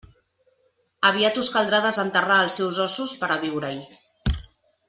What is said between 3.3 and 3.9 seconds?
a viure-hi.